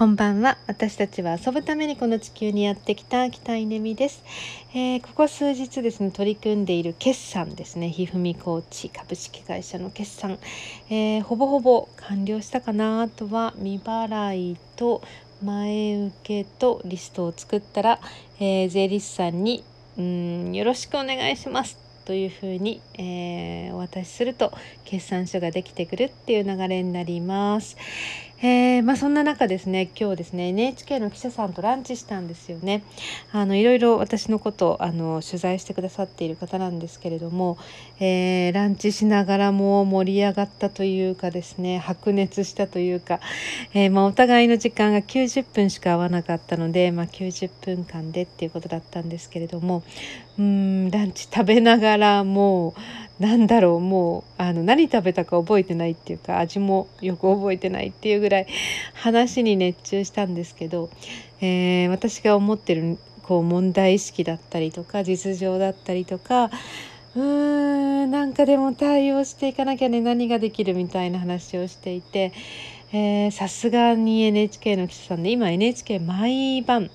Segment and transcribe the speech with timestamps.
[0.00, 0.56] こんばんは。
[0.66, 4.24] 私たちは遊ぶためにこの地球にやってきた北井ねみです、
[4.72, 7.90] えー、ここ数日ですね取り組んでいる決算ですね。
[7.90, 10.38] ひふみコーチ株式会社の決算、
[10.88, 15.02] えー、ほぼほぼ完了したかなあとは未払いと
[15.44, 18.00] 前受けとリストを作ったら、
[18.38, 19.62] えー、税理士さんに
[19.98, 24.52] うんよろしくお願いしますというふうに、えー、お渡しすると
[24.84, 27.76] 決算書ができてくるっていう流れになります。
[28.42, 32.82] えー、まあ、そんな中ですね今日ですね NHK の記者さんとランチしたんですよね。
[33.32, 37.58] あのいろいろ私のことあの取材してくださっている方なんですけれども、
[37.98, 43.20] えー、ランチしながらも盛り上がったというかですね白熱したというか、
[43.74, 49.82] えー、まあ、お互いの時間が90分しか合わなかったので、まあ、90分間でっていうことだったんですけれども
[50.38, 52.74] うんランチ食べながらもう
[53.20, 58.46] なんだろうもうあの何食べたか覚えてないっていうか味もよく覚えてないっていうぐらい
[58.94, 60.88] 話に熱中したんですけど、
[61.42, 66.50] えー、私が思ってるこう問題意識だったりとか実情だったりとか
[67.14, 72.32] うーんなんかでも対応していかなきゃね何ができるみたいな話をしていて
[73.30, 76.90] さすがに NHK の記者さんで今 NHK 毎晩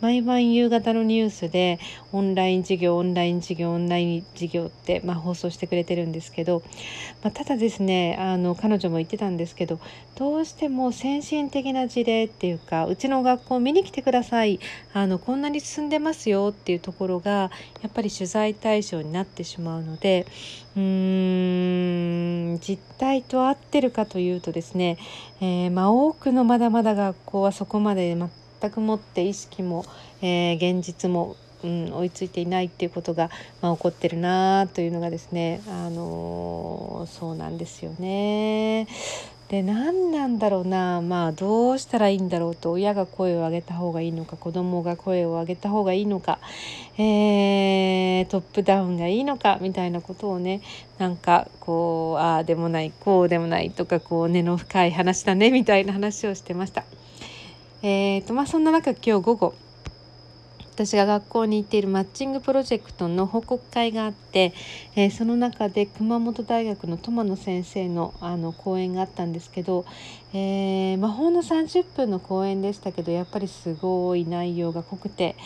[0.00, 1.78] 毎晩夕方のニュースで
[2.12, 6.62] オンライン授業オンライン授業オンライン授業って、まあ、放送してくれてるんですけど、
[7.22, 9.78] まあ、ただですねあの彼女も言ってたんですけど
[10.16, 14.60] どうしても先進的な事例っていうかうちの学校見に来てください
[14.92, 17.50] あのこんなに進んでますよっていうところが
[17.82, 20.26] やっぱり取材対象になってしまうので
[20.76, 24.98] うーん実態と合ってるかというとですね、
[25.40, 29.84] えー、まあ、多くのまだまだ学校はそこまで全全くもって意識も、
[30.22, 33.30] えー、現実も、うん、追いついていないっていうことが、
[33.62, 38.86] まあ、起こってるなというのがですね、あのー、そうなんですよね。
[39.50, 46.38] で何なんだろうなまあどうしたらいいんだろうと親が声を上げた方がいいのか子供が声を上げた方がいいのか、
[46.96, 50.62] えー、トップダウンがいいのかみたいなことをね
[50.98, 56.84] なんかこうああでもないこうでもないとかこう根の深い話だねみたいな話をしてました。
[57.82, 59.54] えーとまあ、そんな中今日午後
[60.74, 64.52] 私が学校に行っているマッチングプロジェクトの報告会があって、
[64.96, 69.86] えー、その中で熊本大学の苫野先生のあの講演があったんですけど、
[70.34, 75.36] えー、魔法の30分の講演でしたけどやっぱりすごい内容が濃くて、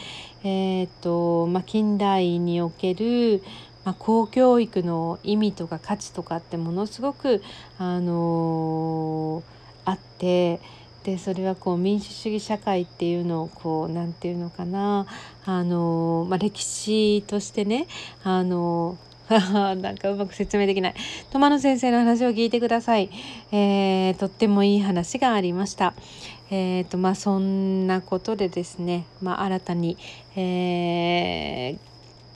[0.43, 3.43] えーとまあ、近代における
[3.85, 7.43] まあ、公教育の意味とか価値とかってものすごく、
[7.79, 10.61] あのー、あって。
[11.05, 15.07] でそれはこう民主主義社会っていうのをこう何て言うのかな
[15.45, 17.87] あの、まあ、歴史としてね
[18.25, 18.97] あの
[19.29, 20.95] なんかうまく説明できない。
[21.31, 23.09] 友野先生の話を聞いてください。
[23.53, 25.95] えー、とってもいい話がありました。
[26.51, 29.97] えーとまあ、そんなことでですね、まあ、新たに、
[30.37, 31.79] えー、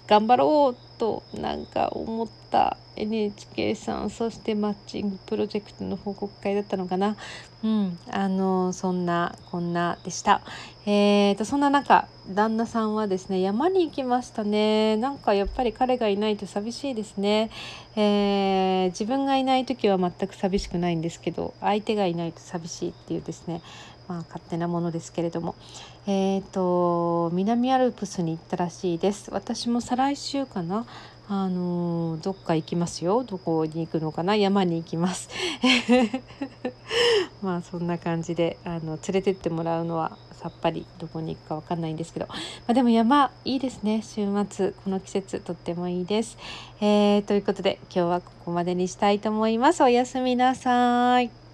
[0.09, 7.17] 頑張ろうとなんか思った NHK さんそしてマッチングプロジェクトの報告会だったのかな？
[7.63, 10.41] うんあのそんなこんなでした。
[10.85, 14.97] えーとそんな中旦那さんはですね山に行きましたね。
[14.97, 17.51] なんかやっぱり彼がいないと寂しいですね、
[17.97, 23.63] えー、自分がいない時は全く寂しくないんですけど相手がいないと寂しいっていうですね
[24.09, 25.55] まあ勝手なものですけれども。
[26.07, 29.31] えーと南アルプスに行ったらしいです。
[29.31, 30.87] 私も再来週かな？
[31.31, 34.35] あのどっか行きますよどこに行くのかな？
[34.35, 35.29] 山に行きます
[37.43, 42.35] まあそんな感じであの連れてってもらうのはさっぱりどこに行くか分かんないんですけど、ま
[42.69, 46.39] あ、でも山いいですね週末この季節とってもいいです。
[46.81, 49.83] えー、ということで今日はここまでにしたいと思います。
[49.83, 51.48] おやすみなさい。